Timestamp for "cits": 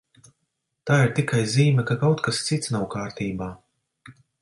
2.51-2.75